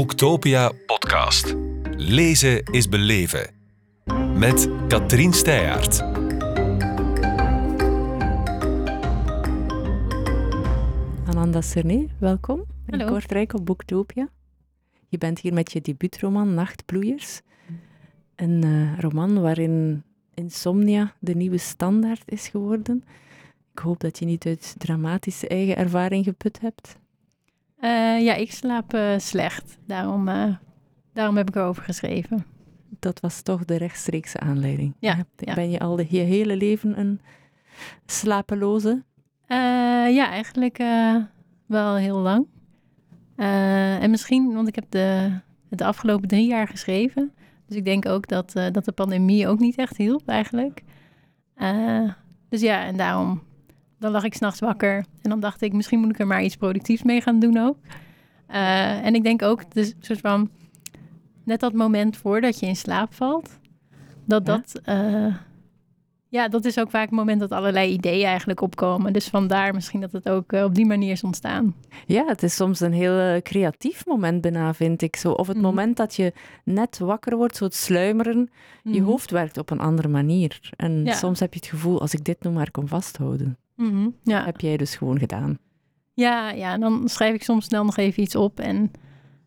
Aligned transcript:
Boektopia 0.00 0.72
podcast. 0.86 1.56
Lezen 1.96 2.64
is 2.64 2.88
beleven. 2.88 3.50
Met 4.34 4.68
Katrien 4.88 5.32
Steyaert. 5.32 6.00
Ananda 11.26 11.60
Cerné, 11.60 12.06
welkom 12.18 12.64
in 12.86 12.98
Hallo. 12.98 13.12
Kortrijk 13.12 13.52
op 13.54 13.66
Boektopia. 13.66 14.28
Je 15.08 15.18
bent 15.18 15.40
hier 15.40 15.52
met 15.52 15.72
je 15.72 15.80
debuutroman 15.80 16.54
Nachtbloeiers. 16.54 17.40
Een 18.36 18.64
eh, 18.64 18.98
roman 18.98 19.40
waarin 19.40 20.02
insomnia 20.34 21.14
de 21.18 21.34
nieuwe 21.34 21.58
standaard 21.58 22.22
is 22.26 22.48
geworden. 22.48 23.04
Ik 23.72 23.78
hoop 23.78 24.00
dat 24.00 24.18
je 24.18 24.24
niet 24.24 24.46
uit 24.46 24.74
dramatische 24.78 25.48
eigen 25.48 25.76
ervaring 25.76 26.24
geput 26.24 26.60
hebt. 26.60 26.98
Eh, 27.80 28.24
ja, 28.24 28.34
ik 28.34 28.52
slaap 28.52 28.94
eh, 28.94 29.18
slecht. 29.18 29.78
Daarom, 29.86 30.28
eh, 30.28 30.54
daarom 31.12 31.36
heb 31.36 31.48
ik 31.48 31.56
erover 31.56 31.82
geschreven. 31.82 32.46
Dat 32.98 33.20
was 33.20 33.42
toch 33.42 33.64
de 33.64 33.76
rechtstreekse 33.76 34.40
aanleiding. 34.40 34.94
Ja. 34.98 35.24
Ben 35.54 35.70
je 35.70 35.78
al 35.78 35.96
de, 35.96 36.06
je 36.08 36.20
hele 36.20 36.56
leven 36.56 36.98
een 36.98 37.20
slapeloze? 38.06 39.02
Ja, 40.12 40.30
eigenlijk 40.30 40.82
wel 41.66 41.94
heel 41.94 42.18
lang. 42.18 42.46
En 44.00 44.10
misschien, 44.10 44.54
want 44.54 44.68
ik 44.68 44.74
heb 44.74 44.84
de, 44.88 45.38
de 45.68 45.84
afgelopen 45.84 46.28
drie 46.28 46.46
jaar 46.46 46.68
geschreven. 46.68 47.32
Dus 47.66 47.76
ik 47.76 47.84
denk 47.84 48.06
ook 48.06 48.28
dat, 48.28 48.52
dat 48.52 48.84
de 48.84 48.92
pandemie 48.92 49.48
ook 49.48 49.58
niet 49.58 49.76
echt 49.76 49.96
hielp 49.96 50.28
eigenlijk. 50.28 50.82
Dus 52.48 52.60
ja, 52.60 52.84
en 52.84 52.96
daarom, 52.96 53.42
dan 54.00 54.10
lag 54.12 54.24
ik 54.24 54.34
s'nachts 54.34 54.60
wakker. 54.60 54.96
En 55.22 55.30
dan 55.30 55.40
dacht 55.40 55.62
ik, 55.62 55.72
misschien 55.72 56.00
moet 56.00 56.10
ik 56.10 56.18
er 56.18 56.26
maar 56.26 56.42
iets 56.42 56.56
productiefs 56.56 57.02
mee 57.02 57.20
gaan 57.20 57.38
doen 57.40 57.58
ook. 57.58 57.76
Eh, 58.46 59.04
en 59.06 59.14
ik 59.14 59.22
denk 59.22 59.42
ook, 59.42 59.72
dus 59.74 59.94
soort 60.00 60.20
van, 60.20 60.50
net 61.44 61.60
dat 61.60 61.72
moment 61.72 62.16
voordat 62.16 62.60
je 62.60 62.66
in 62.66 62.76
slaap 62.76 63.14
valt, 63.14 63.58
dat 64.24 64.46
Ja. 64.46 64.56
dat, 64.56 64.80
eh, 64.84 65.34
ja, 66.28 66.48
dat 66.48 66.64
is 66.64 66.78
ook 66.78 66.90
vaak 66.90 67.02
het 67.02 67.10
moment 67.10 67.40
dat 67.40 67.50
allerlei 67.52 67.92
ideeën 67.92 68.26
eigenlijk 68.26 68.60
opkomen. 68.60 69.12
Dus 69.12 69.28
vandaar 69.28 69.74
misschien 69.74 70.00
dat 70.00 70.12
het 70.12 70.28
ook 70.28 70.52
eh, 70.52 70.64
op 70.64 70.74
die 70.74 70.86
manier 70.86 71.10
is 71.10 71.24
ontstaan. 71.24 71.74
Ja, 72.06 72.24
het 72.26 72.42
is 72.42 72.54
soms 72.54 72.80
een 72.80 72.92
heel 72.92 73.42
creatief 73.42 74.06
moment 74.06 74.40
bijna, 74.40 74.74
vind 74.74 75.02
ik 75.02 75.16
zo. 75.16 75.32
Of 75.32 75.46
het 75.46 75.56
Mhm. 75.56 75.64
moment 75.66 75.96
dat 75.96 76.14
je 76.14 76.32
net 76.64 76.98
wakker 76.98 77.36
wordt, 77.36 77.56
zo 77.56 77.64
het 77.64 77.74
sluimeren. 77.74 78.50
Je 78.82 78.90
Mhm. 79.00 79.02
hoofd 79.10 79.30
werkt 79.30 79.58
op 79.58 79.70
een 79.70 79.80
andere 79.80 80.08
manier. 80.08 80.60
En 80.76 81.04
Ja. 81.04 81.12
soms 81.12 81.40
heb 81.40 81.52
je 81.54 81.60
het 81.60 81.68
gevoel, 81.68 82.00
als 82.00 82.14
ik 82.14 82.24
dit 82.24 82.42
nog 82.42 82.54
maar 82.54 82.70
kon 82.70 82.88
vasthouden. 82.88 83.56
Mhm, 83.80 84.08
Ja. 84.22 84.44
Heb 84.44 84.60
jij 84.60 84.76
dus 84.76 84.96
gewoon 84.96 85.18
gedaan. 85.18 85.58
Ja, 86.14 86.50
ja, 86.50 86.78
dan 86.78 87.08
schrijf 87.08 87.34
ik 87.34 87.42
soms 87.42 87.64
snel 87.64 87.84
nog 87.84 87.96
even 87.96 88.22
iets 88.22 88.36
op. 88.36 88.60
En, 88.60 88.90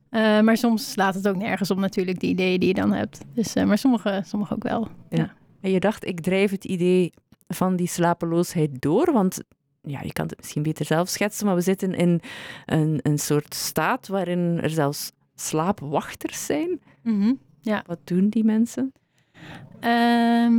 eh, 0.09 0.39
maar 0.41 0.57
soms 0.57 0.91
slaat 0.91 1.13
het 1.15 1.27
ook 1.27 1.35
nergens 1.35 1.71
op 1.71 1.77
natuurlijk, 1.77 2.19
die 2.19 2.29
ideeën 2.29 2.59
die 2.59 2.67
je 2.67 2.73
dan 2.73 2.91
hebt. 2.91 3.25
Dus, 3.33 3.53
eh, 3.53 3.63
maar 3.65 3.77
sommige, 3.77 4.21
sommige 4.25 4.53
ook 4.53 4.63
wel. 4.63 4.87
En 5.61 5.71
je 5.71 5.79
dacht, 5.79 6.05
ik 6.05 6.19
drijf 6.21 6.51
het 6.51 6.65
idee 6.65 7.13
van 7.47 7.75
die 7.75 7.87
slapeloosheid 7.87 8.81
door, 8.81 9.11
want 9.13 9.39
ja, 9.81 10.01
je 10.01 10.13
kan 10.13 10.25
het 10.25 10.37
misschien 10.37 10.63
beter 10.63 10.85
zelf 10.85 11.09
schetsen, 11.09 11.45
maar 11.45 11.55
we 11.55 11.61
zitten 11.61 11.93
in 11.93 12.21
een, 12.65 12.99
een 13.01 13.19
soort 13.19 13.53
staat 13.53 14.07
waarin 14.07 14.59
er 14.61 14.69
zelfs 14.69 15.11
slaapwachters 15.35 16.45
zijn. 16.45 16.79
Mhm. 17.03 17.33
Wat 17.85 17.99
doen 18.03 18.29
die 18.29 18.43
mensen? 18.43 18.93
Ehm, 19.79 20.53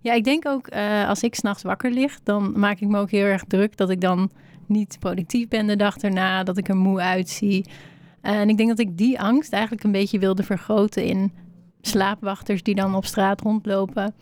ja, 0.00 0.12
ik 0.12 0.24
denk 0.24 0.46
ook 0.46 0.66
eh, 0.66 1.08
als 1.08 1.22
ik 1.22 1.34
s'nachts 1.34 1.62
wakker 1.62 1.90
lig, 1.90 2.20
dan 2.22 2.58
maak 2.58 2.78
ik 2.80 2.88
me 2.88 2.98
ook 2.98 3.10
heel 3.10 3.24
erg 3.24 3.44
druk 3.44 3.76
dat 3.76 3.90
ik 3.90 4.00
dan 4.00 4.30
niet 4.66 4.96
productief 5.00 5.48
ben 5.48 5.66
de 5.66 5.76
dag 5.76 5.96
erna, 5.96 6.42
dat 6.42 6.56
ik 6.56 6.68
er 6.68 6.76
moe 6.76 7.00
uitzie. 7.00 7.64
en 8.20 8.48
ik 8.48 8.56
denk 8.56 8.68
dat 8.68 8.78
ik 8.78 8.96
die 8.98 9.20
angst 9.20 9.52
eigenlijk 9.52 9.84
een 9.84 9.92
beetje 9.92 10.18
wilde 10.18 10.42
vergroten 10.42 11.04
in 11.04 11.32
slaapwachters 11.80 12.62
die 12.62 12.74
dan 12.74 12.94
op 12.94 13.04
straat 13.04 13.40
rondlopen. 13.40 14.14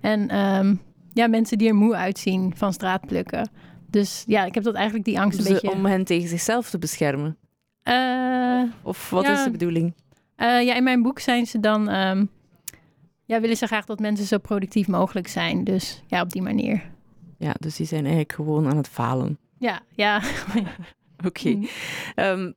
En 0.00 0.28
ehm, 0.28 0.74
ja, 1.12 1.26
mensen 1.28 1.58
die 1.58 1.68
er 1.68 1.74
moe 1.74 1.94
uitzien 1.96 2.52
van 2.56 2.72
straatplukken. 2.72 3.48
Dus 3.90 4.24
ja, 4.26 4.44
ik 4.44 4.54
heb 4.54 4.64
dat 4.64 4.74
eigenlijk 4.74 5.04
die 5.04 5.20
angst 5.20 5.38
een 5.38 5.44
Dus, 5.44 5.52
beetje... 5.52 5.70
Om 5.76 5.84
hen 5.86 6.04
tegen 6.04 6.28
zichzelf 6.28 6.70
te 6.70 6.78
beschermen. 6.78 7.36
Eh, 7.82 8.62
Of 8.82 9.10
wat 9.10 9.26
Ja. 9.26 9.32
is 9.32 9.44
de 9.44 9.50
bedoeling? 9.50 9.94
eh, 10.36 10.62
ja, 10.62 10.74
in 10.74 10.84
mijn 10.84 11.02
boek 11.02 11.18
zijn 11.18 11.46
ze 11.46 11.60
dan... 11.60 11.88
ehm, 11.88 12.24
ja, 13.24 13.40
willen 13.40 13.56
ze 13.56 13.66
graag 13.66 13.84
dat 13.84 14.00
mensen 14.00 14.26
zo 14.26 14.38
productief 14.38 14.88
mogelijk 14.88 15.28
zijn. 15.28 15.64
Dus 15.64 16.02
ja, 16.06 16.20
op 16.20 16.30
die 16.30 16.42
manier. 16.42 16.82
Ja, 17.38 17.54
dus 17.58 17.76
die 17.76 17.86
zijn 17.86 18.02
eigenlijk 18.02 18.32
gewoon 18.32 18.66
aan 18.66 18.76
het 18.76 18.88
falen. 18.88 19.38
Ja, 19.58 19.80
ja. 19.90 20.22
Oké. 21.26 21.58
Ehm, 22.14 22.52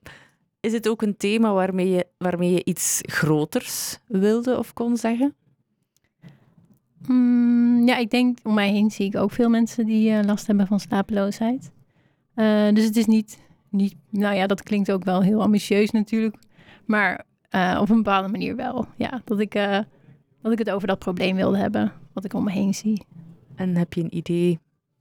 is 0.60 0.74
het 0.74 0.90
ook 0.90 1.02
een 1.02 1.18
thema 1.18 1.54
waarmee 1.54 1.90
je, 1.90 2.08
waarmee 2.18 2.52
je 2.52 2.64
iets 2.64 3.02
groters 3.02 4.00
wilde 4.08 4.58
of 4.58 4.74
kon 4.74 4.98
zeggen? 4.98 5.36
Mm, 7.08 7.88
ja, 7.88 7.98
ik 7.98 8.10
denk 8.10 8.38
om 8.44 8.54
mij 8.54 8.70
heen 8.70 8.92
zie 8.92 9.06
ik 9.06 9.16
ook 9.16 9.32
veel 9.32 9.50
mensen 9.50 9.86
die 9.86 10.12
eh, 10.12 10.26
last 10.26 10.48
hebben 10.48 10.68
van 10.68 10.80
slapeloosheid. 10.80 11.72
Eh, 12.34 12.74
dus 12.74 12.84
het 12.84 12.96
is 12.96 13.06
niet, 13.06 13.40
niet, 13.70 13.96
nou 14.10 14.36
ja, 14.36 14.48
dat 14.48 14.64
klinkt 14.64 14.92
ook 14.92 15.04
wel 15.04 15.22
heel 15.22 15.42
ambitieus 15.42 15.92
natuurlijk. 15.92 16.36
Maar 16.86 17.26
eh, 17.50 17.78
op 17.82 17.90
een 17.90 17.96
bepaalde 17.96 18.28
manier 18.28 18.56
wel. 18.56 18.88
Ja, 18.96 19.22
dat 19.26 19.40
ik, 19.40 19.54
dat 20.50 20.60
ik 20.60 20.66
het 20.66 20.76
over 20.76 20.88
dat 20.88 21.00
probleem 21.00 21.36
wilde 21.36 21.58
hebben, 21.58 21.92
wat 22.14 22.26
ik 22.26 22.34
om 22.34 22.44
me 22.44 22.52
heen 22.52 22.74
zie. 22.74 23.06
En 23.56 23.76
heb 23.76 23.94
je 23.94 24.04
een 24.04 24.16
idee 24.16 24.60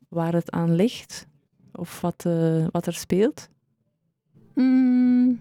waar 0.09 0.33
het 0.33 0.51
aan 0.51 0.75
ligt? 0.75 1.27
Of 1.73 2.01
wat, 2.01 2.25
eh, 2.27 2.67
wat 2.71 2.87
er 2.87 2.95
speelt? 2.95 3.49
Mm, 4.55 5.41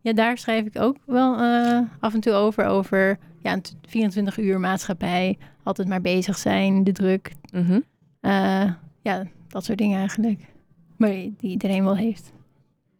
ja, 0.00 0.12
daar 0.12 0.38
schrijf 0.38 0.66
ik 0.66 0.78
ook 0.78 0.96
wel 1.04 1.38
eh, 1.38 1.80
af 2.00 2.14
en 2.14 2.20
toe 2.20 2.32
over. 2.32 2.64
Over 2.64 3.18
ja, 3.38 3.52
een 3.52 3.62
24 3.82 4.38
uur 4.38 4.60
maatschappij, 4.60 5.38
altijd 5.62 5.88
maar 5.88 6.00
bezig 6.00 6.38
zijn, 6.38 6.84
de 6.84 6.92
druk. 6.92 7.32
Mhm. 7.52 7.80
Eh, 8.20 8.72
ja, 9.00 9.26
dat 9.48 9.64
soort 9.64 9.78
dingen 9.78 9.98
eigenlijk. 9.98 10.40
Maar 10.96 11.10
die 11.10 11.34
iedereen 11.40 11.84
wel 11.84 11.96
heeft. 11.96 12.32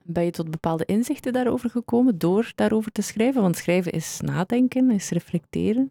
Ben 0.03 0.25
je 0.25 0.31
tot 0.31 0.51
bepaalde 0.51 0.85
inzichten 0.85 1.33
daarover 1.33 1.71
gekomen 1.71 2.19
door 2.19 2.53
daarover 2.55 2.93
te 2.93 3.03
schrijven? 3.03 3.43
Want 3.43 3.57
schrijven 3.57 3.93
is 3.93 4.21
nadenken, 4.21 4.91
is 4.91 5.11
reflecteren. 5.11 5.91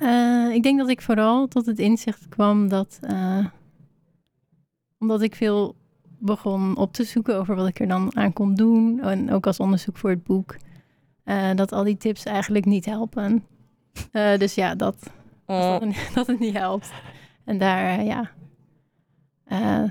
Eh, 0.00 0.54
ik 0.54 0.62
denk 0.62 0.78
dat 0.78 0.88
ik 0.88 1.02
vooral 1.02 1.46
tot 1.48 1.66
het 1.66 1.78
inzicht 1.78 2.28
kwam 2.28 2.68
dat... 2.68 2.98
eh, 3.02 3.46
omdat 4.98 5.22
ik 5.22 5.34
veel 5.34 5.74
begon 6.18 6.76
op 6.76 6.92
te 6.92 7.04
zoeken 7.04 7.38
over 7.38 7.54
wat 7.56 7.68
ik 7.68 7.80
er 7.80 7.88
dan 7.88 8.16
aan 8.16 8.32
kon 8.32 8.54
doen. 8.54 9.00
En 9.00 9.30
ook 9.32 9.46
als 9.46 9.58
onderzoek 9.60 9.96
voor 9.96 10.10
het 10.10 10.24
boek. 10.24 10.56
eh, 11.24 11.54
dat 11.54 11.72
al 11.72 11.84
die 11.84 11.96
tips 11.96 12.24
eigenlijk 12.24 12.64
niet 12.64 12.84
helpen. 12.84 13.44
Dus 14.12 14.54
ja, 14.54 14.74
dat, 14.74 15.10
dat, 15.46 15.80
het, 15.82 16.10
dat 16.14 16.26
het 16.26 16.38
niet 16.40 16.56
helpt. 16.56 16.90
En 17.44 17.58
daar, 17.58 18.04
ja... 18.04 18.30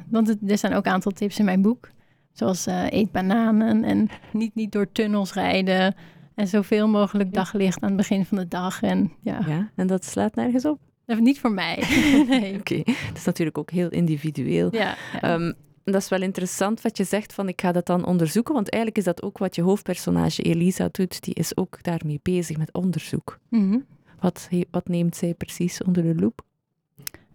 Want 0.10 0.28
het- 0.28 0.52
er 0.52 0.58
zijn 0.58 0.74
ook 0.74 0.86
een 0.86 0.92
aantal 0.92 1.12
tips 1.12 1.40
in 1.40 1.46
mijn 1.46 1.62
boek. 1.62 1.90
Zoals 2.32 2.66
eet 2.90 3.12
bananen 3.12 3.84
en 3.84 4.10
niet, 4.34 4.56
niet 4.56 4.72
door 4.72 4.92
tunnels 4.92 5.34
rijden. 5.34 5.96
En 6.40 6.48
zoveel 6.48 6.88
mogelijk 6.88 7.34
daglicht 7.34 7.82
aan 7.82 7.88
het 7.88 7.98
begin 7.98 8.26
van 8.26 8.38
de 8.38 8.48
dag. 8.48 8.82
En 8.82 9.12
ja, 9.22 9.40
Ja, 9.48 9.70
en 9.76 9.88
dat 9.88 10.06
slaat 10.06 10.36
nergens 10.36 10.66
op. 10.66 10.80
dat 11.06 11.18
is 11.18 11.24
niet 11.24 11.40
voor 11.40 11.52
mij. 11.52 11.84
nee. 12.30 12.60
Oké, 12.60 12.76
het 12.86 13.18
is 13.18 13.26
natuurlijk 13.26 13.58
ook 13.58 13.72
heel 13.72 13.90
individueel. 13.90 14.76
Ja, 14.76 14.96
ja. 15.14 15.22
Ehm, 15.22 15.54
dat 15.84 15.96
is 16.02 16.10
wel 16.10 16.22
interessant 16.22 16.82
wat 16.82 16.98
je 16.98 17.04
zegt 17.04 17.34
van 17.34 17.48
ik 17.48 17.62
ga 17.62 17.72
dat 17.72 17.86
dan 17.86 18.06
onderzoeken, 18.06 18.54
want 18.54 18.70
eigenlijk 18.70 19.02
is 19.08 19.14
dat 19.14 19.24
ook 19.24 19.38
wat 19.38 19.56
je 19.56 19.62
hoofdpersonage 19.62 20.42
Elisa 20.42 20.90
doet. 20.92 21.24
Die 21.24 21.34
is 21.34 21.58
ook 21.58 21.84
daarmee 21.84 22.20
bezig 22.24 22.58
met 22.58 22.74
onderzoek. 22.74 23.40
Mhm. 23.50 23.80
Wat, 24.20 24.48
he- 24.50 24.66
wat 24.72 24.88
neemt 24.88 25.16
zij 25.16 25.34
precies 25.34 25.84
onder 25.84 26.04
de 26.04 26.16
loep? 26.16 26.42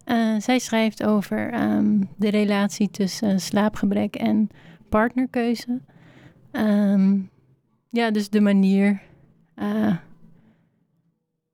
Eh, 0.04 0.34
zij 0.38 0.58
schrijft 0.58 1.04
over 1.04 1.50
ehm, 1.52 2.00
de 2.16 2.28
relatie 2.28 2.90
tussen 2.90 3.40
slaapgebrek 3.40 4.14
en 4.16 4.48
partnerkeuze. 4.88 5.80
Ehm, 6.50 7.18
ja, 7.94 8.10
dus 8.10 8.28
de 8.28 8.40
manier 8.40 9.00
eh, 9.54 9.96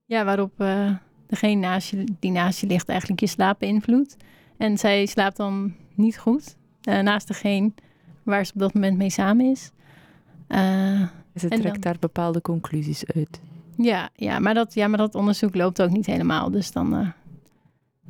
ja, 0.04 0.24
waarop 0.24 0.52
eh, 0.60 0.94
degene 1.26 1.54
naast 1.60 1.90
je, 1.90 2.04
die 2.20 2.30
naast 2.30 2.60
je 2.60 2.66
ligt 2.66 2.88
eigenlijk 2.88 3.20
je 3.20 3.26
slaap 3.26 3.58
beïnvloedt. 3.58 4.16
En 4.56 4.78
zij 4.78 5.06
slaapt 5.06 5.36
dan 5.36 5.74
niet 5.94 6.18
goed 6.18 6.56
eh, 6.82 7.00
naast 7.00 7.26
degene 7.28 7.72
waar 8.22 8.44
ze 8.46 8.52
op 8.54 8.58
dat 8.60 8.74
moment 8.74 8.96
mee 8.96 9.10
samen 9.10 9.46
is. 9.46 9.70
Ze 11.34 11.48
trekt 11.48 11.62
dan- 11.62 11.80
daar 11.80 11.96
bepaalde 12.00 12.40
conclusies 12.40 13.06
uit. 13.06 13.40
ja, 13.76 14.08
ja, 14.14 14.38
maar 14.38 14.54
dat, 14.54 14.74
ja, 14.74 14.88
maar 14.88 14.98
dat 14.98 15.14
onderzoek 15.14 15.54
loopt 15.54 15.82
ook 15.82 15.90
niet 15.90 16.06
helemaal. 16.06 16.50
Dus 16.50 16.72
dan, 16.72 17.12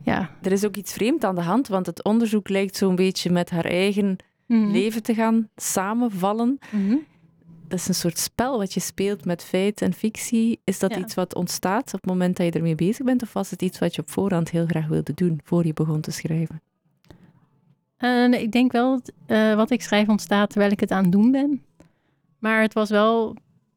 ja. 0.03 0.31
Er 0.43 0.53
is 0.53 0.65
ook 0.65 0.77
iets 0.77 0.93
vreemd 0.93 1.25
aan 1.25 1.35
de 1.35 1.41
hand, 1.41 1.69
want 1.69 1.87
het 1.87 2.05
onderzoek 2.05 2.49
lijkt 2.49 2.77
zo'n 2.77 2.95
beetje 2.95 3.31
met 3.31 3.51
haar 3.51 3.65
eigen 3.65 4.17
Mhm. 4.47 4.71
leven 4.71 5.03
te 5.03 5.15
gaan 5.15 5.49
samenvallen. 5.57 6.59
Mhm. 6.71 6.97
Dat 7.71 7.79
is 7.79 7.89
een 7.89 7.95
soort 7.95 8.19
spel 8.19 8.59
wat 8.59 8.75
je 8.75 8.81
speelt 8.81 9.25
met 9.25 9.45
feit 9.45 9.83
en 9.83 9.93
fictie. 9.93 10.61
Is 10.65 10.79
dat 10.79 10.91
Ja. 10.95 10.99
iets 10.99 11.15
wat 11.15 11.35
ontstaat 11.35 11.87
op 11.87 12.01
het 12.01 12.07
moment 12.07 12.37
dat 12.37 12.47
je 12.47 12.53
ermee 12.53 12.75
bezig 12.75 13.05
bent? 13.07 13.23
Of 13.23 13.33
was 13.33 13.51
het 13.51 13.63
iets 13.63 13.79
wat 13.79 13.95
je 13.95 14.01
op 14.03 14.11
voorhand 14.11 14.51
heel 14.51 14.67
graag 14.67 14.87
wilde 14.87 15.15
doen, 15.15 15.41
voor 15.45 15.67
je 15.67 15.73
begon 15.73 16.01
te 16.01 16.11
schrijven? 16.11 16.61
Eh, 17.97 18.33
ik 18.33 18.53
denk 18.53 18.73
wel 18.73 18.91
dat 18.91 19.13
eh, 19.27 19.55
wat 19.55 19.71
ik 19.71 19.83
schrijf 19.83 20.09
ontstaat 20.09 20.51
terwijl 20.51 20.73
ik 20.73 20.81
het 20.81 20.91
aan 20.91 21.03
het 21.03 21.13
doen 21.13 21.31
ben. 21.31 21.63
Maar 22.39 22.63
het 22.63 22.73
was 22.73 22.91
wel 22.91 23.37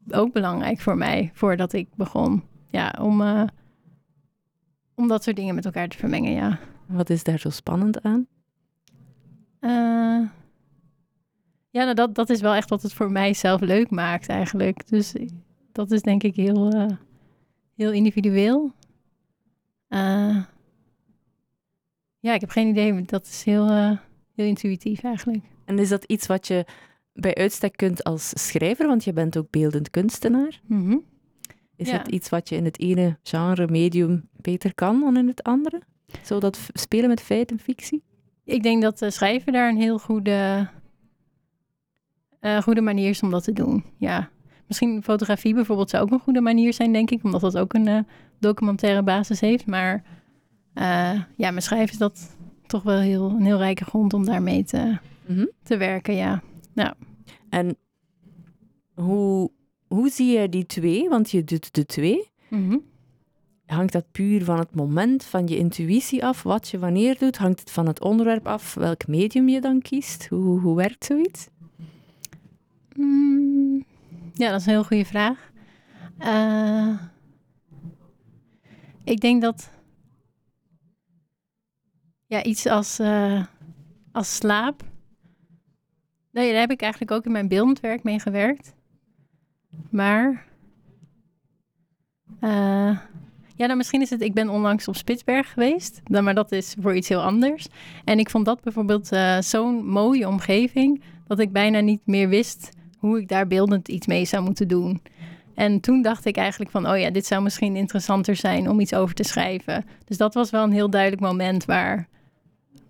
ook 0.10 0.32
belangrijk 0.34 0.80
voor 0.80 0.98
mij, 0.98 1.32
voordat 1.34 1.74
ik 1.74 1.88
begon. 1.96 2.44
Ja, 2.70 2.96
om, 3.02 3.22
eh, 3.22 3.44
om 4.96 5.08
dat 5.08 5.24
soort 5.24 5.36
dingen 5.36 5.56
met 5.56 5.66
elkaar 5.66 5.88
te 5.88 5.98
vermengen, 5.98 6.32
ja. 6.32 6.60
Wat 6.86 7.10
is 7.10 7.24
daar 7.24 7.40
zo 7.40 7.50
spannend 7.50 8.02
aan? 8.04 8.28
Ja, 11.74 11.84
nou, 11.84 11.96
dat, 11.96 12.16
dat 12.16 12.30
is 12.30 12.42
wel 12.42 12.54
echt 12.54 12.70
wat 12.70 12.82
het 12.82 12.94
voor 12.94 13.12
mij 13.12 13.34
zelf 13.34 13.62
leuk 13.62 13.90
maakt 13.90 14.28
eigenlijk. 14.28 14.88
Dus 14.90 15.14
dat 15.72 15.92
is 15.92 16.02
denk 16.02 16.24
ik 16.24 16.36
heel, 16.36 16.70
eh, 16.72 16.86
heel 17.76 17.92
individueel. 17.92 18.72
Eh, 19.88 20.44
ja, 22.20 22.34
ik 22.34 22.42
heb 22.42 22.50
geen 22.50 22.68
idee. 22.68 22.94
maar 22.94 23.06
Dat 23.06 23.26
is 23.26 23.44
heel, 23.44 23.70
eh, 23.70 23.98
heel 24.36 24.46
intuïtief 24.46 25.04
eigenlijk. 25.04 25.44
En 25.66 25.80
is 25.80 25.90
dat 25.90 26.04
iets 26.04 26.28
wat 26.28 26.48
je 26.48 26.66
bij 27.14 27.36
uitstek 27.36 27.76
kunt 27.78 28.04
als 28.04 28.30
schrijver, 28.36 28.88
want 28.88 29.04
je 29.04 29.14
bent 29.14 29.38
ook 29.38 29.50
beeldend 29.50 29.90
kunstenaar? 29.90 30.62
Mhm. 30.66 30.98
Is 31.76 31.90
Ja. 31.90 31.98
het 31.98 32.08
iets 32.08 32.30
wat 32.30 32.50
je 32.50 32.56
in 32.56 32.66
het 32.66 32.80
ene 32.80 33.18
genre, 33.24 33.68
medium, 33.68 34.30
beter 34.42 34.74
kan 34.76 35.00
dan 35.00 35.18
in 35.18 35.28
het 35.28 35.44
andere? 35.44 35.82
Zo 36.24 36.40
dat 36.40 36.60
spelen 36.74 37.10
met 37.10 37.22
feit 37.22 37.52
en 37.52 37.60
fictie? 37.60 38.04
Ik 38.44 38.64
denk 38.64 38.82
dat 38.82 39.06
schrijven 39.08 39.54
daar 39.54 39.70
een 39.70 39.78
heel 39.78 40.00
goede, 40.00 40.68
eh, 42.44 42.62
goede 42.62 42.82
manier 42.82 43.10
is 43.10 43.22
om 43.24 43.32
dat 43.32 43.44
te 43.44 43.54
doen. 43.54 43.84
Ja. 43.98 44.30
Misschien 44.68 45.04
fotografie 45.04 45.54
bijvoorbeeld 45.54 45.90
zou 45.90 46.04
ook 46.04 46.12
een 46.12 46.20
goede 46.20 46.42
manier 46.42 46.74
zijn, 46.74 46.94
denk 46.94 47.12
ik, 47.12 47.24
omdat 47.24 47.42
dat 47.42 47.58
ook 47.58 47.74
een 47.74 47.88
eh, 47.88 48.00
documentaire 48.40 49.04
basis 49.04 49.40
heeft. 49.40 49.66
Maar 49.66 50.04
eh, 50.74 51.22
ja, 51.36 51.52
met 51.52 51.64
schrijven 51.64 51.92
is 51.92 51.98
dat 51.98 52.38
toch 52.68 52.84
wel 52.84 53.00
heel, 53.00 53.30
een 53.30 53.46
heel 53.46 53.58
rijke 53.58 53.86
grond 53.86 54.14
om 54.14 54.26
daarmee 54.26 54.64
te, 54.64 54.98
Mhm. 55.26 55.46
te 55.64 55.78
werken, 55.78 56.16
ja. 56.16 56.42
En 57.50 57.78
hoe, 58.94 59.52
hoe 59.88 60.10
zie 60.10 60.40
je 60.40 60.50
die 60.50 60.66
twee? 60.66 61.10
Want 61.10 61.32
je 61.32 61.44
doet 61.44 61.74
de 61.74 61.86
twee. 61.86 62.32
Mhm. 62.50 62.78
Hangt 63.66 63.94
dat 63.94 64.12
puur 64.12 64.44
van 64.44 64.60
het 64.60 64.76
moment, 64.76 65.24
van 65.24 65.48
je 65.48 65.58
intuïtie 65.58 66.26
af, 66.26 66.44
wat 66.44 66.68
je 66.68 66.80
wanneer 66.80 67.18
doet? 67.20 67.38
Hangt 67.38 67.60
het 67.60 67.72
van 67.72 67.88
het 67.88 68.02
onderwerp 68.02 68.48
af, 68.48 68.74
welk 68.74 69.08
medium 69.08 69.50
je 69.50 69.62
dan 69.62 69.82
kiest? 69.82 70.28
Hoe, 70.28 70.60
hoe 70.60 70.76
werkt 70.76 71.06
zoiets? 71.06 71.48
Mm, 72.96 73.86
ja, 74.34 74.50
dat 74.52 74.60
is 74.60 74.66
een 74.66 74.72
heel 74.72 74.84
goede 74.84 75.06
vraag. 75.06 75.52
Eh, 76.18 77.00
ik 79.04 79.20
denk 79.20 79.42
dat 79.42 79.72
ja, 82.26 82.44
iets 82.44 82.66
als, 82.66 83.00
eh, 83.00 83.46
als 84.12 84.36
slaap. 84.36 84.84
Nee, 86.32 86.52
daar 86.52 86.60
heb 86.60 86.72
ik 86.72 86.82
eigenlijk 86.82 87.12
ook 87.12 87.26
in 87.26 87.32
mijn 87.32 87.48
beeldend 87.48 87.80
werk 87.80 88.04
mee 88.04 88.20
gewerkt. 88.20 88.76
Maar. 89.90 90.46
eh, 92.40 93.00
ja, 93.56 93.66
nou 93.66 93.76
misschien 93.76 94.02
is 94.02 94.10
het. 94.10 94.22
Ik 94.22 94.34
ben 94.34 94.50
onlangs 94.50 94.88
op 94.88 94.96
Spitsberg 94.96 95.52
geweest. 95.54 96.02
Dan, 96.04 96.24
maar 96.24 96.36
dat 96.36 96.52
is 96.52 96.76
voor 96.80 96.96
iets 96.96 97.10
heel 97.10 97.22
anders. 97.22 97.68
En 98.04 98.20
ik 98.20 98.30
vond 98.30 98.46
dat 98.46 98.62
bijvoorbeeld 98.62 99.10
zo'n 99.40 99.86
mooie 99.86 100.28
omgeving. 100.28 101.04
Dat 101.28 101.40
ik 101.40 101.52
bijna 101.52 101.80
niet 101.80 102.06
meer 102.06 102.30
wist 102.30 102.70
hoe 103.08 103.20
ik 103.20 103.28
daar 103.28 103.48
beeldend 103.48 103.88
iets 103.88 104.08
mee 104.08 104.26
zou 104.26 104.44
moeten 104.44 104.68
doen. 104.68 105.02
En 105.56 105.80
toen 105.80 106.02
dacht 106.02 106.26
ik 106.26 106.36
eigenlijk 106.38 106.72
van, 106.72 106.90
oh 106.90 106.98
ja, 107.00 107.10
dit 107.10 107.26
zou 107.26 107.44
misschien 107.44 107.76
interessanter 107.76 108.36
zijn 108.36 108.70
om 108.70 108.80
iets 108.80 108.94
over 108.94 109.16
te 109.16 109.24
schrijven. 109.24 109.86
Dus 110.06 110.18
dat 110.18 110.34
was 110.34 110.50
wel 110.50 110.64
een 110.64 110.72
heel 110.72 110.90
duidelijk 110.90 111.22
moment 111.22 111.66
waar, 111.66 112.08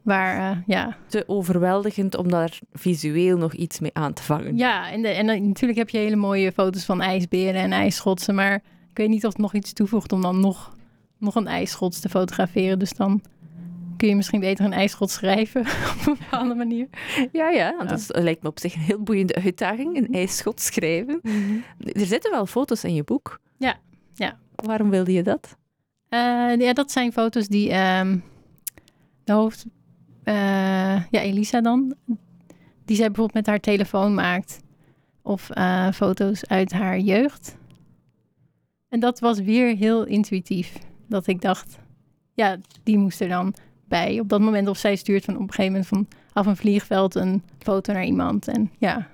waar 0.01 0.51
eh, 0.51 0.57
ja. 0.65 0.98
Te 1.07 1.24
overweldigend 1.27 2.15
om 2.18 2.30
daar 2.30 2.60
visueel 2.74 3.38
nog 3.38 3.54
iets 3.54 3.80
mee 3.80 3.92
aan 3.94 4.13
te 4.13 4.24
vangen. 4.24 4.57
Ja, 4.57 4.92
en, 4.92 5.01
de, 5.01 5.07
en 5.07 5.27
dan- 5.27 5.48
natuurlijk 5.48 5.80
heb 5.80 5.89
je 5.89 5.98
hele 5.98 6.15
mooie 6.15 6.51
foto's 6.51 6.86
van 6.86 7.01
ijsberen 7.01 7.62
en 7.62 7.71
ijsschotsen, 7.71 8.36
maar 8.36 8.56
ik 8.89 8.98
weet 8.98 9.10
niet 9.10 9.25
of 9.25 9.31
het 9.31 9.42
nog 9.42 9.54
iets 9.54 9.74
toevoegt 9.74 10.12
om 10.12 10.21
dan 10.21 10.39
nog, 10.39 10.75
nog 11.18 11.36
een 11.36 11.48
ijsschots 11.48 12.00
te 12.00 12.10
fotograferen. 12.10 12.80
Dus 12.80 12.94
dan 12.94 13.21
kun 14.03 14.11
je 14.11 14.17
misschien 14.17 14.39
beter 14.39 14.65
een 14.65 14.73
ijsschot 14.73 15.09
schrijven 15.09 15.61
op 16.00 16.07
een 16.07 16.17
bepaalde 16.19 16.55
manier. 16.55 16.88
ja, 17.31 17.50
ja, 17.50 17.83
dat 17.83 18.00
is- 18.00 18.11
lijkt 18.13 18.44
me 18.44 18.50
op 18.50 18.59
zich 18.59 18.73
een 18.75 18.81
heel 18.81 19.03
boeiende 19.03 19.35
uitdaging, 19.35 19.97
een 19.97 20.13
ijsschot 20.13 20.61
schrijven. 20.61 21.19
Er 21.79 22.05
zitten 22.05 22.31
wel 22.31 22.45
foto's 22.45 22.83
in 22.83 22.94
je 22.94 23.03
boek. 23.03 23.39
Ja, 23.57 23.75
ja. 24.13 24.38
Waarom 24.55 24.89
wilde 24.89 25.11
je 25.13 25.23
dat? 25.23 25.57
Eh, 26.09 26.19
ja, 26.57 26.73
dat 26.73 26.91
zijn 26.91 27.11
foto's 27.11 27.47
die 27.47 27.69
ehm, 27.71 28.17
de 29.23 29.33
hoofd... 29.33 29.65
eh, 30.23 30.33
ja, 31.09 31.19
Elisa 31.21 31.61
dan. 31.61 31.95
Die 32.85 32.95
zij 32.95 33.05
bijvoorbeeld 33.07 33.33
met 33.33 33.45
haar 33.47 33.59
telefoon 33.59 34.13
maakt. 34.13 34.59
Of 35.21 35.50
eh, 35.50 35.91
foto's 35.91 36.45
uit 36.45 36.71
haar 36.71 37.00
jeugd. 37.00 37.57
En 38.89 39.00
dat 39.00 39.19
was 39.19 39.39
weer 39.39 39.75
heel 39.75 40.05
intuïtief. 40.05 40.73
Dat 41.07 41.27
ik 41.27 41.41
dacht, 41.41 41.79
ja, 42.33 42.57
die 42.83 42.97
moest 42.97 43.21
er 43.21 43.27
dan 43.29 43.53
bij. 43.94 44.19
Op 44.19 44.30
dat 44.30 44.40
moment 44.40 44.68
of 44.68 44.78
zij 44.78 44.95
stuurt 44.95 45.25
van 45.25 45.36
op 45.36 45.42
een 45.42 45.54
gegeven 45.54 45.72
moment 45.72 45.88
van 45.88 46.07
af 46.34 46.45
een 46.45 46.57
vliegveld 46.57 47.16
een 47.16 47.44
foto 47.60 47.94
naar 47.94 48.06
iemand. 48.06 48.48
En 48.48 48.72
ja, 48.78 49.07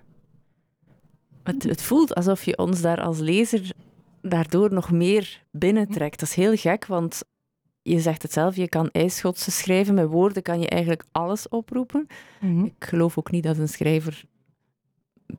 Het, 1.44 1.64
het 1.64 1.82
voelt 1.82 2.16
alsof 2.16 2.44
je 2.44 2.58
ons 2.58 2.82
daar 2.82 3.02
als 3.02 3.20
lezer 3.20 3.72
daardoor 4.22 4.74
nog 4.74 4.92
meer 4.92 5.44
binnentrekt. 5.52 6.20
Dat 6.20 6.30
is 6.30 6.36
heel 6.36 6.56
gek, 6.56 6.86
want 6.86 7.24
je 7.82 8.00
zegt 8.00 8.22
het 8.22 8.34
zelf, 8.34 8.56
je 8.56 8.70
kan 8.70 8.90
ijsschotsen 8.92 9.52
schrijven. 9.52 9.94
Met 9.94 10.08
woorden 10.08 10.44
kan 10.44 10.60
je 10.60 10.70
eigenlijk 10.70 11.04
alles 11.12 11.50
oproepen. 11.50 12.08
Ik 12.66 12.86
geloof 12.86 13.18
ook 13.18 13.32
niet 13.32 13.44
dat 13.44 13.58
een 13.58 13.70
schrijver 13.70 14.24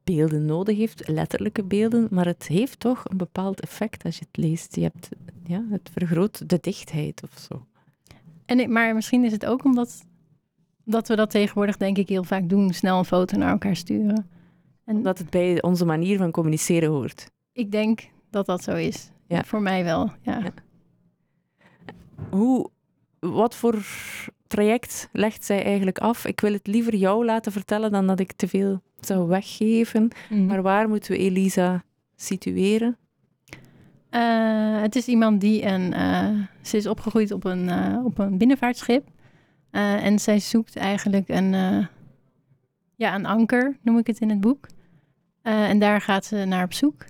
beelden 0.04 0.44
nodig 0.44 0.76
heeft, 0.76 1.08
letterlijke 1.08 1.62
beelden, 1.64 2.08
maar 2.10 2.26
het 2.26 2.46
heeft 2.46 2.80
toch 2.80 3.04
een 3.04 3.16
bepaald 3.16 3.60
effect 3.60 4.04
als 4.04 4.18
je 4.18 4.24
het 4.30 4.44
leest. 4.44 4.76
Je 4.76 4.82
hebt, 4.82 5.08
ja, 5.46 5.64
het 5.70 5.90
vergroot 5.92 6.48
de 6.48 6.58
dichtheid 6.60 7.22
of 7.22 7.38
zo. 7.48 7.66
En, 8.50 8.72
maar 8.72 8.94
misschien 8.94 9.24
is 9.24 9.32
het 9.32 9.46
ook 9.46 9.64
omdat 9.64 10.04
dat 10.84 11.08
we 11.08 11.16
dat 11.16 11.30
tegenwoordig 11.30 11.76
denk 11.76 11.98
ik 11.98 12.08
heel 12.08 12.24
vaak 12.24 12.48
doen. 12.48 12.72
Snel 12.72 12.98
een 12.98 13.04
foto 13.04 13.36
naar 13.36 13.50
elkaar 13.50 13.76
sturen. 13.76 14.28
En 14.84 14.96
Omdat 14.96 15.18
het 15.18 15.30
bij 15.30 15.62
onze 15.62 15.84
manier 15.84 16.18
van 16.18 16.30
communiceren 16.30 16.90
hoort. 16.90 17.30
ik 17.52 17.70
denk 17.70 18.08
dat 18.30 18.46
dat 18.46 18.62
zo 18.62 18.74
is. 18.74 19.10
Ja. 19.26 19.44
Voor 19.44 19.62
mij 19.62 19.84
wel, 19.84 20.10
ja. 20.22 20.38
Ja. 20.38 20.52
Hoe, 22.30 22.70
wat 23.18 23.54
voor 23.56 23.78
traject 24.46 25.08
legt 25.12 25.44
zij 25.44 25.64
eigenlijk 25.64 25.98
af? 25.98 26.26
Ik 26.26 26.40
wil 26.40 26.52
het 26.52 26.66
liever 26.66 26.94
jou 26.94 27.24
laten 27.24 27.52
vertellen 27.52 27.90
dan 27.92 28.06
dat 28.06 28.20
ik 28.20 28.32
te 28.32 28.48
veel 28.48 28.82
zou 29.00 29.28
weggeven. 29.28 30.08
Mhm. 30.30 30.46
Maar 30.46 30.62
waar 30.62 30.88
moeten 30.88 31.12
we 31.12 31.18
Elisa 31.18 31.84
situeren? 32.16 32.96
Eh, 34.10 34.80
het 34.80 34.96
is 34.96 35.06
iemand 35.06 35.40
die 35.40 35.64
een... 35.66 35.92
eh, 35.92 36.28
ze 36.62 36.76
is 36.76 36.86
opgegroeid 36.86 37.32
op 37.32 37.44
een, 37.44 37.68
eh, 37.68 38.04
op 38.04 38.18
een 38.18 38.38
binnenvaartschip. 38.38 39.08
En 39.70 40.18
zij 40.18 40.38
zoekt 40.38 40.76
eigenlijk 40.76 41.28
een... 41.28 41.52
ja, 42.96 43.14
een 43.14 43.26
anker, 43.26 43.76
noem 43.82 43.98
ik 43.98 44.06
het 44.06 44.20
in 44.20 44.28
het 44.30 44.40
boek. 44.40 44.66
En 45.42 45.78
daar 45.78 46.00
gaat 46.00 46.24
ze 46.24 46.36
naar 46.44 46.64
op 46.64 46.72
zoek. 46.72 47.04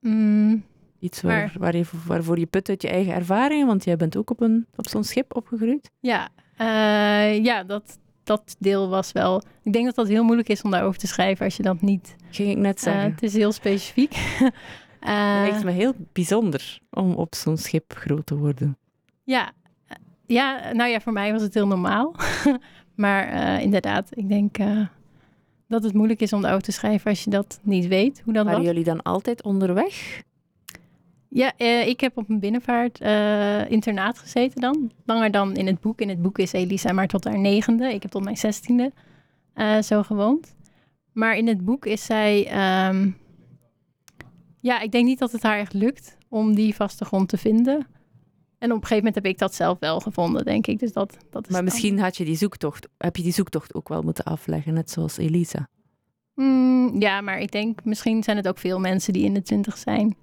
Mm, 0.00 0.64
Iets 0.98 1.20
waar, 1.20 1.36
Maar- 1.36 1.54
waar 1.58 1.76
je, 1.76 1.84
waarvoor 2.06 2.38
je 2.38 2.46
put 2.46 2.68
uit 2.68 2.82
je 2.82 2.88
eigen 2.88 3.14
ervaringen, 3.14 3.66
want 3.66 3.84
jij 3.84 3.96
bent 3.96 4.16
ook 4.16 4.30
op, 4.30 4.40
een, 4.40 4.66
op 4.76 4.88
zo'n 4.88 5.04
schip 5.04 5.36
opgegroeid. 5.36 5.90
Ja, 6.00 6.28
ja 7.32 7.62
dat, 7.66 7.98
dat 8.22 8.56
deel 8.58 8.88
was 8.88 9.12
wel. 9.12 9.42
Ik 9.62 9.72
denk 9.72 9.84
dat 9.84 9.94
dat 9.94 10.08
heel 10.08 10.24
moeilijk 10.24 10.48
is 10.48 10.62
om 10.62 10.70
daarover 10.70 10.98
te 10.98 11.06
schrijven 11.06 11.44
als 11.44 11.56
je 11.56 11.62
dat 11.62 11.80
niet. 11.80 12.16
Ging 12.30 12.50
ik 12.50 12.56
net 12.56 12.80
zeggen. 12.80 13.10
het 13.10 13.22
is 13.22 13.34
heel 13.34 13.52
specifiek. 13.52 14.16
Eh, 15.04 15.40
Het 15.42 15.48
lijkt 15.50 15.64
me 15.64 15.70
heel 15.70 15.94
bijzonder 16.12 16.78
om 16.90 17.12
op 17.14 17.34
zo'n 17.34 17.56
schip 17.56 17.92
groot 17.96 18.26
te 18.26 18.36
worden. 18.36 18.76
ja, 19.24 19.52
eh, 19.86 19.96
ja, 20.26 20.72
nou 20.72 20.90
ja, 20.90 21.00
voor 21.00 21.12
mij 21.12 21.32
was 21.32 21.42
het 21.42 21.54
heel 21.54 21.66
normaal. 21.66 22.14
maar 22.94 23.28
eh, 23.28 23.60
inderdaad, 23.62 24.08
ik 24.16 24.28
denk 24.28 24.58
eh, 24.58 24.80
dat 25.68 25.82
het 25.82 25.94
moeilijk 25.94 26.20
is 26.20 26.32
om 26.32 26.40
daarover 26.40 26.64
te 26.64 26.72
schrijven 26.72 27.10
als 27.10 27.24
je 27.24 27.30
dat 27.30 27.60
niet 27.62 27.86
weet 27.86 28.20
hoe 28.24 28.32
dat 28.32 28.44
Waren 28.44 28.58
was. 28.58 28.68
jullie 28.68 28.84
dan 28.84 29.02
altijd 29.02 29.42
onderweg? 29.42 30.22
Ja, 31.28 31.52
eh, 31.56 31.86
ik 31.86 32.00
heb 32.00 32.16
op 32.16 32.28
een 32.30 32.38
binnenvaart 32.40 33.00
eh, 33.00 33.70
internaat 33.70 34.18
gezeten 34.18 34.60
dan. 34.60 34.90
Langer 35.04 35.30
dan 35.30 35.54
in 35.56 35.66
het 35.66 35.80
boek. 35.80 36.00
In 36.00 36.08
het 36.08 36.22
boek 36.22 36.38
is 36.38 36.52
Elisa 36.52 36.92
maar 36.92 37.06
tot 37.06 37.24
haar 37.24 37.38
negende. 37.38 37.92
Ik 37.94 38.02
heb 38.02 38.10
tot 38.10 38.24
mijn 38.24 38.36
zestiende 38.36 38.92
eh, 39.54 39.80
zo 39.82 40.02
gewoond. 40.02 40.54
Maar 41.12 41.36
in 41.36 41.46
het 41.48 41.64
boek 41.64 41.86
is 41.86 42.04
zij... 42.04 42.46
ehm, 42.46 43.10
ja, 44.64 44.80
ik 44.80 44.92
denk 44.92 45.04
niet 45.06 45.18
dat 45.18 45.32
het 45.32 45.42
haar 45.42 45.58
echt 45.58 45.72
lukt 45.72 46.16
om 46.28 46.54
die 46.54 46.74
vaste 46.74 47.04
grond 47.04 47.28
te 47.28 47.36
vinden. 47.36 47.86
En 48.58 48.70
op 48.70 48.76
een 48.76 48.86
gegeven 48.86 48.96
moment 48.96 49.14
heb 49.14 49.26
ik 49.26 49.38
dat 49.38 49.54
zelf 49.54 49.78
wel 49.78 50.00
gevonden, 50.00 50.44
denk 50.44 50.66
ik. 50.66 50.78
Dus 50.78 50.92
dat, 50.92 51.16
dat 51.30 51.46
is 51.46 51.52
Maar 51.52 51.64
misschien 51.64 51.98
had 51.98 52.16
je 52.16 52.24
die 52.24 52.36
zoektocht, 52.36 52.88
heb 52.98 53.16
je 53.16 53.22
die 53.22 53.32
zoektocht 53.32 53.74
ook 53.74 53.88
wel 53.88 54.02
moeten 54.02 54.24
afleggen, 54.24 54.74
net 54.74 54.90
zoals 54.90 55.16
Elisa. 55.16 55.68
Mm, 56.34 57.00
ja, 57.00 57.20
maar 57.20 57.40
ik 57.40 57.50
denk 57.52 57.84
misschien 57.84 58.22
zijn 58.22 58.36
het 58.36 58.48
ook 58.48 58.58
veel 58.58 58.78
mensen 58.80 59.12
die 59.12 59.24
in 59.24 59.34
de 59.34 59.42
twintig 59.42 59.76
zijn... 59.78 60.16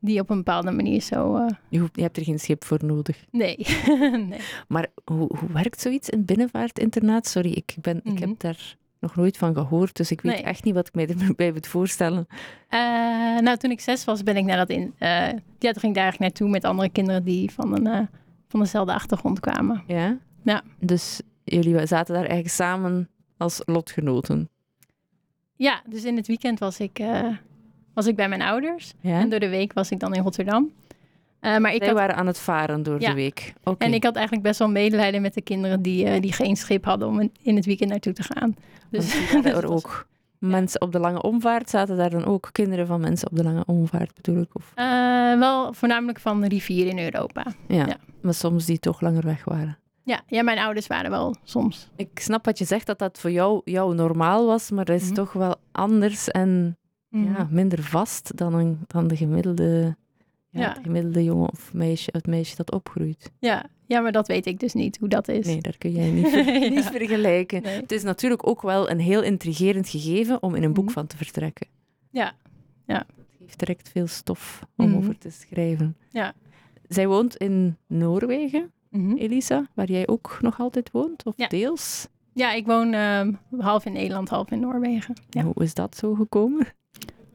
die 0.00 0.20
op 0.20 0.30
een 0.30 0.36
bepaalde 0.36 0.70
manier 0.70 1.00
zo... 1.00 1.36
eh, 1.36 1.46
Je, 1.68 1.78
hoeft, 1.78 1.96
je 1.96 2.02
hebt 2.02 2.16
er 2.16 2.24
geen 2.24 2.38
schip 2.38 2.64
voor 2.64 2.78
nodig. 2.84 3.24
nee. 3.30 3.56
nee. 4.30 4.40
Maar 4.68 4.86
hoe, 5.04 5.30
hoe 5.38 5.52
werkt 5.52 5.80
zoiets 5.80 6.08
in 6.08 6.24
binnenvaartinternaat? 6.24 7.26
Sorry, 7.26 7.50
ik, 7.52 7.74
ben, 7.80 7.96
ik 7.96 8.04
Mhm. 8.12 8.20
heb 8.28 8.38
daar 8.40 8.76
nog 9.00 9.16
nooit 9.16 9.36
van 9.36 9.54
gehoord, 9.54 9.96
dus 9.96 10.10
ik 10.10 10.20
weet 10.20 10.32
Nee. 10.34 10.42
echt 10.42 10.64
niet 10.64 10.74
wat 10.74 10.86
ik 10.88 10.94
mij 10.94 11.08
erbij 11.28 11.52
moet 11.52 11.66
voorstellen. 11.66 12.26
Eh, 12.68 12.78
nou, 13.38 13.56
toen 13.56 13.70
ik 13.70 13.80
zes 13.80 14.04
was, 14.04 14.22
ben 14.22 14.36
ik 14.36 14.44
naar 14.44 14.56
dat 14.56 14.68
in. 14.70 14.94
eh, 14.98 15.08
ja, 15.58 15.72
toen 15.72 15.80
ging 15.80 15.82
ik 15.82 15.94
daar 15.94 16.02
eigenlijk 16.04 16.18
naartoe 16.20 16.48
met 16.48 16.64
andere 16.64 16.88
kinderen 16.88 17.24
die 17.24 17.50
van, 17.50 17.74
een, 17.74 17.86
eh, 17.86 18.06
van 18.48 18.60
dezelfde 18.60 18.92
achtergrond 18.92 19.40
kwamen. 19.40 19.82
Ja? 19.86 20.18
Ja. 20.42 20.62
Dus 20.80 21.20
jullie 21.44 21.86
zaten 21.86 22.14
daar 22.14 22.24
eigenlijk 22.24 22.54
samen 22.54 23.08
als 23.36 23.60
lotgenoten. 23.64 24.48
Ja, 25.56 25.82
dus 25.88 26.04
in 26.04 26.16
het 26.16 26.26
weekend 26.26 26.58
was 26.58 26.80
ik, 26.80 27.04
was 27.94 28.06
ik 28.06 28.16
bij 28.16 28.28
mijn 28.28 28.42
ouders. 28.42 28.92
Ja? 29.00 29.20
En 29.20 29.28
door 29.28 29.40
de 29.40 29.48
week 29.48 29.72
was 29.72 29.90
ik 29.90 30.00
dan 30.00 30.14
in 30.14 30.22
Rotterdam. 30.22 30.72
Eh, 31.40 31.56
maar 31.58 31.74
ik 31.74 31.82
had, 31.84 31.92
waren 31.94 32.16
aan 32.16 32.26
het 32.26 32.38
varen 32.38 32.82
door 32.82 33.00
Ja. 33.00 33.08
de 33.08 33.14
week. 33.14 33.52
En 33.78 33.94
ik 33.94 34.04
had 34.04 34.14
eigenlijk 34.16 34.46
best 34.46 34.58
wel 34.58 34.68
medelijden 34.68 35.22
met 35.22 35.34
de 35.34 35.42
kinderen 35.42 35.82
die, 35.82 36.04
eh, 36.04 36.20
die 36.20 36.32
geen 36.32 36.56
schip 36.56 36.84
hadden 36.84 37.08
om 37.08 37.30
in, 37.42 37.56
het 37.56 37.64
weekend 37.66 37.90
naartoe 37.90 38.12
te 38.12 38.22
gaan. 38.22 38.56
Dus, 38.90 39.10
dus 39.42 39.44
er 39.44 39.68
was- 39.68 39.84
ook. 39.84 40.06
Mensen 40.38 40.80
op 40.80 40.92
de 40.92 40.98
lange 40.98 41.22
omvaart 41.22 41.70
zaten 41.70 41.96
daar 41.96 42.10
dan 42.10 42.24
ook. 42.24 42.48
Kinderen 42.52 42.86
van 42.86 43.00
mensen 43.00 43.30
op 43.30 43.36
de 43.36 43.42
lange 43.42 43.62
omvaart 43.66 44.14
bedoel 44.14 44.42
ik. 44.42 44.48
Of, 44.54 44.72
Eh, 44.74 45.38
wel 45.38 45.72
voornamelijk 45.72 46.20
van 46.20 46.40
de 46.40 46.48
rivier 46.48 46.86
in 46.86 46.98
Europa. 46.98 47.44
ja. 47.68 47.86
Ja. 47.86 47.96
maar 48.20 48.34
soms 48.34 48.64
die 48.66 48.78
toch 48.78 49.00
langer 49.00 49.24
weg 49.24 49.44
waren. 49.44 49.78
Ja, 50.04 50.20
ja, 50.26 50.42
mijn 50.42 50.58
ouders 50.58 50.86
waren 50.86 51.10
wel 51.10 51.34
soms. 51.42 51.88
Ik 51.96 52.08
snap 52.14 52.44
wat 52.44 52.58
je 52.58 52.64
zegt, 52.64 52.86
dat 52.86 52.98
dat 52.98 53.18
voor 53.20 53.30
jou, 53.30 53.60
jou 53.64 53.94
normaal 53.94 54.46
was, 54.46 54.70
maar 54.70 54.84
dat 54.84 54.96
is 55.00 55.04
Mhm. 55.06 55.14
toch 55.14 55.32
wel 55.32 55.54
anders 55.72 56.28
en 56.30 56.76
ja, 57.08 57.46
minder 57.50 57.82
vast 57.82 58.36
dan, 58.36 58.54
een, 58.54 58.78
dan 58.86 59.06
de 59.08 59.16
gemiddelde, 59.16 59.96
ja, 60.56 60.62
Ja. 60.62 60.68
het 60.74 60.82
gemiddelde 60.82 61.24
jongen 61.24 61.50
of 61.50 61.72
meisje, 61.74 62.08
het 62.12 62.26
meisje 62.26 62.56
dat 62.56 62.72
opgroeit. 62.72 63.30
ja, 63.38 63.66
ja, 63.86 64.00
maar 64.00 64.12
dat 64.12 64.26
weet 64.26 64.46
ik 64.46 64.60
dus 64.60 64.72
niet, 64.72 64.98
hoe 64.98 65.08
dat 65.08 65.28
is. 65.28 65.46
Nee, 65.46 65.60
daar 65.60 65.78
kun 65.78 65.90
jij 65.92 66.10
niet, 66.10 66.28
ver- 66.32 66.52
Ja. 66.62 66.68
niet 66.68 66.84
vergelijken. 66.84 67.62
Nee. 67.62 67.80
Het 67.80 67.92
is 67.92 68.02
natuurlijk 68.02 68.46
ook 68.46 68.62
wel 68.62 68.90
een 68.90 69.00
heel 69.00 69.22
intrigerend 69.22 69.88
gegeven 69.88 70.42
om 70.42 70.54
in 70.54 70.62
een 70.62 70.72
boek 70.72 70.84
Mhm. 70.84 70.92
van 70.92 71.06
te 71.06 71.16
vertrekken. 71.16 71.66
Ja, 72.10 72.32
ja. 72.86 72.96
Het 72.96 73.36
geeft 73.38 73.58
direct 73.58 73.88
veel 73.88 74.06
stof 74.06 74.66
om 74.76 74.88
Mhm. 74.88 74.96
over 74.96 75.18
te 75.18 75.30
schrijven. 75.30 75.96
Ja. 76.10 76.32
Zij 76.88 77.06
woont 77.08 77.36
in 77.36 77.76
Noorwegen, 77.86 78.70
Mhm. 78.90 79.16
Elisa, 79.16 79.66
waar 79.74 79.90
jij 79.90 80.06
ook 80.08 80.38
nog 80.40 80.60
altijd 80.60 80.90
woont, 80.90 81.24
of 81.24 81.34
Ja. 81.36 81.46
deels. 81.48 82.08
Ja, 82.32 82.52
ik 82.52 82.66
woon 82.66 82.92
ehm, 82.92 83.32
half 83.58 83.84
in 83.84 83.92
Nederland, 83.92 84.28
half 84.28 84.50
in 84.50 84.60
Noorwegen. 84.60 85.14
Ja. 85.30 85.42
Hoe 85.42 85.62
is 85.62 85.74
dat 85.74 85.96
zo 85.96 86.14
gekomen? 86.14 86.66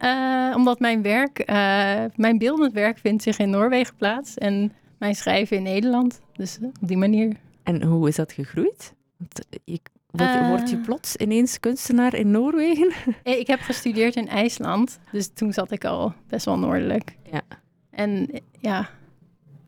Eh, 0.01 0.53
omdat 0.55 0.79
mijn 0.79 1.01
werk, 1.01 1.39
eh, 1.39 2.03
mijn 2.15 2.37
beeldend 2.37 2.73
werk 2.73 2.97
vindt 2.97 3.23
zich 3.23 3.39
in 3.39 3.49
Noorwegen 3.49 3.95
plaats 3.95 4.37
en 4.37 4.73
mijn 4.97 5.15
schrijven 5.15 5.57
in 5.57 5.63
Nederland. 5.63 6.21
Dus 6.33 6.57
eh, 6.59 6.67
op 6.81 6.87
die 6.87 6.97
manier. 6.97 7.35
En 7.63 7.83
hoe 7.83 8.07
is 8.07 8.15
dat 8.15 8.31
gegroeid? 8.31 8.93
Want 9.17 9.47
je, 9.63 9.79
word, 10.11 10.47
word 10.47 10.69
je 10.69 10.77
plots 10.77 11.15
ineens 11.15 11.59
kunstenaar 11.59 12.13
in 12.13 12.31
Noorwegen? 12.31 12.91
Ik 13.39 13.47
heb 13.47 13.59
gestudeerd 13.59 14.15
in 14.15 14.27
IJsland, 14.27 14.99
dus 15.11 15.29
toen 15.33 15.53
zat 15.53 15.71
ik 15.71 15.85
al 15.85 16.13
best 16.27 16.45
wel 16.45 16.59
noordelijk. 16.59 17.15
Ja. 17.31 17.41
En 17.89 18.29
ja, 18.59 18.79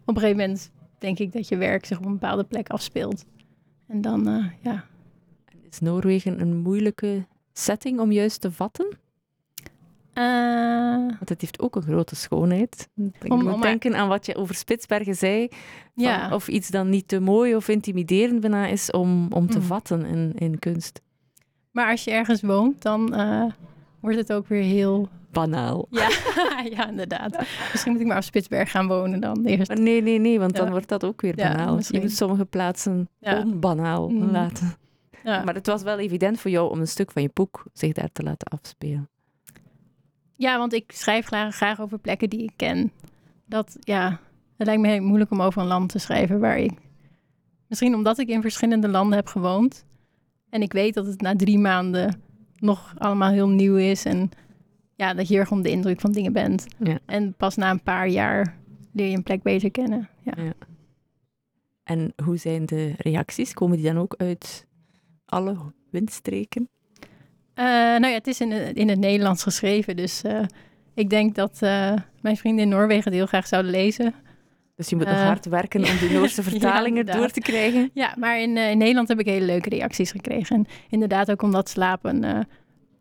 op 0.05 0.15
een 0.15 0.21
gegeven 0.21 0.37
moment 0.37 0.71
denk 0.97 1.19
ik 1.19 1.33
dat 1.33 1.47
je 1.47 1.57
werk 1.57 1.85
zich 1.85 1.97
op 1.97 2.05
een 2.05 2.11
bepaalde 2.11 2.43
plek 2.43 2.69
afspeelt. 2.69 3.25
En 3.87 4.01
dan, 4.01 4.51
ja. 4.61 4.85
Is 5.69 5.79
Noorwegen 5.79 6.41
een 6.41 6.57
moeilijke 6.57 7.25
setting 7.51 7.99
om 7.99 8.11
juist 8.11 8.41
te 8.41 8.51
vatten? 8.51 9.01
Eh, 10.13 10.95
Want 11.17 11.29
het 11.29 11.41
heeft 11.41 11.59
ook 11.59 11.75
een 11.75 11.81
grote 11.81 12.15
schoonheid. 12.15 12.89
Ik 13.21 13.31
Om- 13.31 13.43
moet 13.43 13.53
om- 13.53 13.61
denken 13.61 13.95
aan 13.95 14.07
wat 14.07 14.25
je 14.25 14.35
over 14.35 14.55
Spitsbergen 14.55 15.15
zei. 15.15 15.47
van 15.49 16.03
ja. 16.03 16.33
Of 16.33 16.47
iets 16.47 16.69
dan 16.69 16.89
niet 16.89 17.07
te 17.07 17.19
mooi 17.19 17.55
of 17.55 17.67
intimiderend 17.67 18.39
bijna 18.41 18.67
is 18.67 18.91
om, 18.91 19.27
om 19.31 19.49
te 19.49 19.57
Mm. 19.57 19.63
vatten 19.63 20.05
in, 20.05 20.31
in 20.35 20.59
kunst. 20.59 21.01
Maar 21.71 21.89
als 21.91 22.03
je 22.03 22.11
ergens 22.11 22.41
woont, 22.41 22.81
dan 22.81 23.15
eh, 23.15 23.43
wordt 23.99 24.17
het 24.17 24.33
ook 24.33 24.47
weer 24.47 24.63
heel... 24.63 25.07
Banaal. 25.31 25.87
Ja, 25.89 26.09
ja, 26.71 26.89
inderdaad. 26.89 27.37
Misschien 27.71 27.91
moet 27.91 28.01
ik 28.01 28.07
maar 28.07 28.17
op 28.17 28.23
Spitsberg 28.23 28.71
gaan 28.71 28.87
wonen 28.87 29.19
dan 29.19 29.45
eerst. 29.45 29.67
Maar 29.67 29.79
nee, 29.79 30.01
nee, 30.01 30.19
nee, 30.19 30.39
want 30.39 30.55
dan 30.55 30.69
wordt 30.69 30.87
dat 30.87 31.03
ook 31.03 31.21
weer 31.21 31.37
Ja, 31.39 31.51
banaal. 31.51 31.79
je 31.87 31.99
moet 31.99 32.11
sommige 32.11 32.45
plaatsen 32.45 33.09
onbanaal 33.19 34.09
Mm. 34.09 34.31
laten. 34.31 34.75
Ja. 35.23 35.43
Maar 35.43 35.53
het 35.53 35.67
was 35.67 35.83
wel 35.83 35.99
evident 35.99 36.39
voor 36.39 36.51
jou 36.51 36.71
om 36.71 36.79
een 36.79 36.87
stuk 36.87 37.11
van 37.11 37.21
je 37.21 37.29
boek 37.33 37.63
zich 37.73 37.93
daar 37.93 38.09
te 38.11 38.23
laten 38.23 38.47
afspelen. 38.47 39.09
Ja, 40.35 40.57
want 40.57 40.73
ik 40.73 40.91
schrijf 40.91 41.25
graag, 41.25 41.55
graag 41.55 41.81
over 41.81 41.99
plekken 41.99 42.29
die 42.29 42.43
ik 42.43 42.53
ken. 42.55 42.91
Dat, 43.45 43.77
ja, 43.79 44.19
het 44.57 44.67
lijkt 44.67 44.81
me 44.81 44.87
heel 44.87 45.01
moeilijk 45.01 45.31
om 45.31 45.41
over 45.41 45.61
een 45.61 45.67
land 45.67 45.89
te 45.89 45.99
schrijven 45.99 46.39
waar 46.39 46.57
ik... 46.57 46.71
Misschien 47.67 47.95
omdat 47.95 48.17
ik 48.17 48.27
in 48.27 48.41
verschillende 48.41 48.87
landen 48.87 49.17
heb 49.17 49.27
gewoond. 49.27 49.85
En 50.49 50.61
ik 50.61 50.73
weet 50.73 50.93
dat 50.93 51.05
het 51.05 51.21
na 51.21 51.35
drie 51.35 51.57
maanden 51.57 52.21
nog 52.55 52.93
allemaal 52.97 53.31
heel 53.31 53.49
nieuw 53.49 53.75
is. 53.75 54.05
En 54.05 54.29
ja, 54.95 55.13
dat 55.13 55.27
je 55.27 55.33
heel 55.33 55.41
erg 55.41 55.51
onder 55.51 55.65
de 55.65 55.71
indruk 55.71 55.99
van 55.99 56.11
dingen 56.11 56.33
bent. 56.33 56.65
Ja. 56.79 56.99
En 57.05 57.33
pas 57.33 57.55
na 57.55 57.69
een 57.69 57.83
paar 57.83 58.07
jaar 58.07 58.57
leer 58.91 59.09
je 59.09 59.15
een 59.15 59.23
plek 59.23 59.43
beter 59.43 59.71
kennen. 59.71 60.09
Ja. 60.21 60.53
En 61.83 62.13
hoe 62.23 62.37
zijn 62.37 62.65
de 62.65 62.93
reacties? 62.97 63.53
Komen 63.53 63.77
die 63.77 63.85
dan 63.85 63.97
ook 63.97 64.15
uit 64.17 64.67
alle 65.25 65.57
windstreken? 65.89 66.69
Eh, 67.53 67.65
nou 67.65 68.05
ja, 68.07 68.13
het 68.13 68.27
is 68.27 68.41
in, 68.41 68.51
het- 68.51 68.75
in 68.75 68.89
het 68.89 68.99
Nederlands 68.99 69.43
geschreven. 69.43 69.95
Dus 69.95 70.21
eh, 70.21 70.39
ik 70.93 71.09
denk 71.09 71.35
dat 71.35 71.57
eh, 71.61 71.93
mijn 72.21 72.37
vrienden 72.37 72.63
in 72.63 72.69
Noorwegen 72.69 73.03
het 73.03 73.13
heel 73.13 73.25
graag 73.25 73.47
zouden 73.47 73.71
lezen. 73.71 74.13
Dus 74.75 74.89
je 74.89 74.95
moet 74.95 75.05
nog 75.05 75.15
hard 75.27 75.45
werken 75.45 75.79
om 75.83 75.97
die 75.99 76.11
Noorse 76.17 76.43
vertalingen 76.43 77.05
door 77.05 77.29
te 77.29 77.39
krijgen. 77.39 77.89
Ja, 77.93 78.15
maar 78.19 78.39
in, 78.39 78.57
in 78.57 78.77
Nederland 78.77 79.07
heb 79.07 79.19
ik 79.19 79.25
hele 79.25 79.45
leuke 79.45 79.69
reacties 79.69 80.11
gekregen. 80.11 80.55
En 80.55 80.65
inderdaad 80.89 81.31
ook 81.31 81.41
omdat 81.41 81.69
slapen 81.69 82.23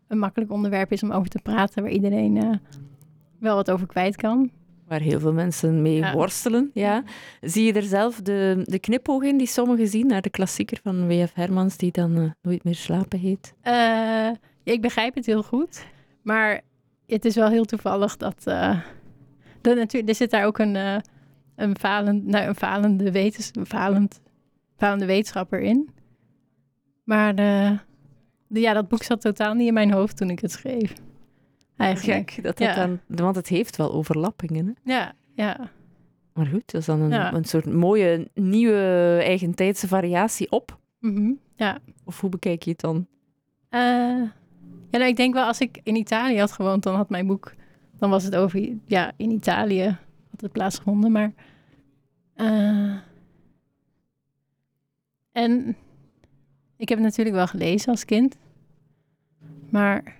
een 0.07 0.17
makkelijk 0.19 0.51
onderwerp 0.51 0.91
is 0.91 1.03
om 1.03 1.11
over 1.11 1.29
te 1.29 1.39
praten, 1.43 1.83
waar 1.83 1.91
iedereen 1.91 2.59
wel 3.39 3.55
wat 3.55 3.71
over 3.71 3.87
kwijt 3.87 4.15
kan. 4.15 4.51
Waar 4.93 5.01
heel 5.01 5.19
veel 5.19 5.33
mensen 5.33 5.81
mee 5.81 5.95
Ja. 5.95 6.13
worstelen. 6.13 6.69
Ja. 6.73 7.03
Zie 7.41 7.65
je 7.65 7.73
er 7.73 7.83
zelf 7.83 8.21
de, 8.21 8.61
de 8.63 8.79
knipoog 8.79 9.23
in 9.23 9.37
die 9.37 9.47
sommigen 9.47 9.87
zien 9.87 10.07
naar 10.07 10.21
de 10.21 10.29
klassieker 10.29 10.79
van 10.83 11.07
W.F. 11.07 11.33
Hermans, 11.33 11.77
die 11.77 11.91
dan 11.91 12.17
eh, 12.17 12.29
Nooit 12.41 12.63
meer 12.63 12.75
slapen 12.75 13.19
heet? 13.19 13.53
Eh, 13.61 13.73
ja, 13.73 14.73
ik 14.73 14.81
begrijp 14.81 15.15
het 15.15 15.25
heel 15.25 15.43
goed, 15.43 15.85
maar 16.21 16.61
het 17.07 17.25
is 17.25 17.35
wel 17.35 17.49
heel 17.49 17.65
toevallig 17.65 18.17
dat... 18.17 18.35
eh 18.43 18.79
dat 19.61 19.75
natuurlijk, 19.75 20.09
er 20.11 20.17
zit 20.17 20.31
daar 20.31 20.45
ook 20.45 20.57
een, 20.57 20.75
een, 21.55 21.77
falend, 21.79 22.25
nou, 22.25 22.47
een, 22.47 22.55
falende 22.55 23.11
wetens, 23.11 23.49
een 23.53 23.65
falend, 23.65 24.21
falende 24.77 25.05
wetenschapper 25.05 25.59
in. 25.59 25.89
Maar 27.03 27.35
de, 27.35 27.77
ja, 28.47 28.73
dat 28.73 28.87
boek 28.87 29.03
zat 29.03 29.21
totaal 29.21 29.53
niet 29.53 29.67
in 29.67 29.73
mijn 29.73 29.91
hoofd 29.91 30.17
toen 30.17 30.29
ik 30.29 30.39
het 30.39 30.51
schreef. 30.51 30.93
Eigenlijk. 31.77 32.31
Gek, 32.31 32.43
dat 32.43 32.57
dat 32.57 32.75
dan, 32.75 32.99
want 33.07 33.35
het 33.35 33.47
heeft 33.47 33.75
wel 33.75 33.93
overlappingen. 33.93 34.65
Hè? 34.65 34.93
Ja, 34.93 35.13
ja. 35.35 35.71
Maar 36.33 36.45
goed, 36.45 36.71
dat 36.71 36.81
is 36.81 36.85
dan 36.87 36.99
een, 37.01 37.09
Ja. 37.09 37.33
een 37.33 37.43
soort 37.45 37.65
mooie, 37.65 38.27
nieuwe, 38.33 39.19
eigentijdse 39.23 39.87
variatie 39.87 40.51
op. 40.51 40.79
Mhm, 40.99 41.31
ja. 41.55 41.79
Of 42.05 42.21
hoe 42.21 42.29
bekijk 42.29 42.63
je 42.63 42.71
het 42.71 42.79
dan? 42.79 43.07
Eh, 43.69 43.79
ja, 44.89 44.97
nou, 44.99 45.03
ik 45.05 45.15
denk 45.15 45.33
wel 45.33 45.45
als 45.45 45.59
ik 45.59 45.79
in 45.83 45.95
Italië 45.95 46.39
had 46.39 46.51
gewoond, 46.51 46.83
dan 46.83 46.95
had 46.95 47.09
mijn 47.09 47.27
boek, 47.27 47.53
dan 47.97 48.09
was 48.09 48.23
het 48.23 48.35
over, 48.35 48.69
ja, 48.85 49.11
in 49.17 49.31
Italië 49.31 49.83
had 50.31 50.41
het 50.41 50.51
plaatsgevonden, 50.51 51.11
maar. 51.11 51.33
eh, 52.33 52.95
en 55.31 55.75
ik 56.77 56.89
heb 56.89 56.97
het 56.97 57.07
natuurlijk 57.07 57.35
wel 57.35 57.47
gelezen 57.47 57.89
als 57.91 58.05
kind, 58.05 58.37
maar. 59.69 60.15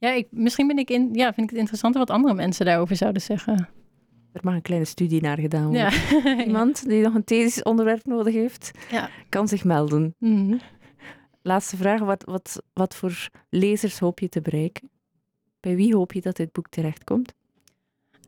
Ja, 0.00 0.10
ik, 0.10 0.26
misschien 0.30 0.66
ben 0.66 0.78
ik 0.78 0.90
in, 0.90 1.08
ja, 1.12 1.24
vind 1.32 1.46
ik 1.46 1.50
het 1.50 1.58
interessanter 1.58 2.00
wat 2.00 2.10
andere 2.10 2.34
mensen 2.34 2.66
daarover 2.66 2.96
zouden 2.96 3.22
zeggen. 3.22 3.68
Er 4.32 4.40
mag 4.42 4.54
een 4.54 4.62
kleine 4.62 4.86
studie 4.86 5.20
naar 5.22 5.38
gedaan 5.38 5.64
worden. 5.64 5.90
Ja. 6.24 6.44
Iemand 6.44 6.88
die 6.88 7.02
nog 7.02 7.14
een 7.14 7.24
thesis 7.24 7.62
onderwerp 7.62 8.04
nodig 8.06 8.34
heeft, 8.34 8.70
Ja. 8.90 9.08
kan 9.28 9.48
zich 9.48 9.64
melden. 9.64 10.14
Mhm. 10.18 10.56
Laatste 11.42 11.76
vraag, 11.76 12.00
wat, 12.00 12.24
wat, 12.24 12.62
wat 12.72 12.94
voor 12.94 13.28
lezers 13.48 13.98
hoop 13.98 14.18
je 14.18 14.28
te 14.28 14.40
bereiken? 14.40 14.90
Bij 15.60 15.76
wie 15.76 15.94
hoop 15.94 16.12
je 16.12 16.20
dat 16.20 16.36
dit 16.36 16.52
boek 16.52 16.68
terechtkomt? 16.68 17.32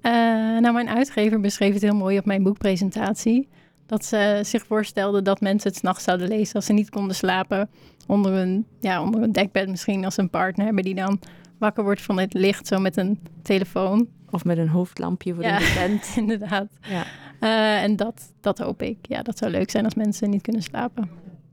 Eh, 0.00 0.12
nou, 0.58 0.72
mijn 0.72 0.88
uitgever 0.88 1.40
beschreef 1.40 1.72
het 1.72 1.82
heel 1.82 1.94
mooi 1.94 2.18
op 2.18 2.24
mijn 2.24 2.42
boekpresentatie. 2.42 3.48
Dat 3.86 4.04
ze 4.04 4.40
zich 4.42 4.66
voorstelden 4.66 5.24
dat 5.24 5.40
mensen 5.40 5.68
het 5.70 5.78
s'nachts 5.78 6.04
zouden 6.04 6.28
lezen 6.28 6.54
als 6.54 6.66
ze 6.66 6.72
niet 6.72 6.90
konden 6.90 7.16
slapen. 7.16 7.70
Onder 8.06 8.32
een, 8.32 8.66
ja, 8.80 9.02
onder 9.02 9.22
een 9.22 9.32
dekbed 9.32 9.68
misschien 9.68 10.04
als 10.04 10.14
ze 10.14 10.20
een 10.20 10.30
partner 10.30 10.64
hebben 10.66 10.84
die 10.84 10.94
dan 10.94 11.20
wakker 11.62 11.84
wordt 11.84 12.02
van 12.02 12.18
het 12.18 12.34
licht, 12.34 12.66
zo 12.66 12.78
met 12.78 12.96
een 12.96 13.18
telefoon. 13.42 14.08
Of 14.30 14.44
met 14.44 14.58
een 14.58 14.68
hoofdlampje 14.68 15.34
voor 15.34 15.42
Ja. 15.42 15.58
in 15.58 15.64
de 15.64 15.72
tent? 15.74 16.12
Inderdaad. 16.22 16.66
Ja. 16.80 17.04
Eh, 17.40 17.82
en 17.82 17.96
dat, 17.96 18.32
dat 18.40 18.58
hoop 18.58 18.82
ik. 18.82 18.98
Ja, 19.02 19.22
dat 19.22 19.38
zou 19.38 19.50
leuk 19.50 19.70
zijn 19.70 19.84
als 19.84 19.94
mensen 19.94 20.30
niet 20.30 20.42
kunnen 20.42 20.62
slapen. 20.62 21.10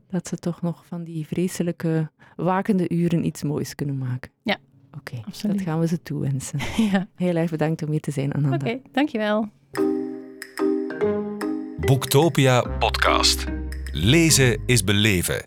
Dat 0.08 0.28
ze 0.28 0.36
toch 0.36 0.62
nog 0.62 0.86
van 0.86 1.04
die 1.04 1.26
vreselijke 1.26 2.10
wakende 2.36 2.88
uren 2.88 3.24
iets 3.26 3.42
moois 3.42 3.74
kunnen 3.74 3.98
maken. 3.98 4.30
Ja, 4.42 4.56
Oké, 4.98 5.20
absoluut. 5.26 5.56
dat 5.56 5.66
gaan 5.66 5.80
we 5.80 5.86
ze 5.86 6.02
toewensen. 6.02 6.58
Ja, 6.92 7.06
Heel 7.14 7.36
erg 7.36 7.50
bedankt 7.50 7.82
om 7.82 7.90
hier 7.90 8.00
te 8.00 8.10
zijn, 8.10 8.32
Ananda. 8.32 8.56
oké. 8.66 8.78
dankjewel. 8.92 9.48
Boektopia 11.76 12.60
podcast. 12.78 13.44
Lezen 13.92 14.62
is 14.66 14.84
beleven. 14.84 15.46